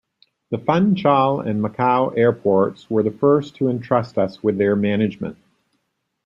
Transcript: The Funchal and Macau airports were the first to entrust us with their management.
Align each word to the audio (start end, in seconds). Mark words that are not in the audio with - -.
The 0.49 0.57
Funchal 0.57 1.41
and 1.41 1.63
Macau 1.63 2.11
airports 2.17 2.89
were 2.89 3.03
the 3.03 3.11
first 3.11 3.55
to 3.57 3.67
entrust 3.69 4.17
us 4.17 4.41
with 4.41 4.57
their 4.57 4.75
management. 4.75 5.37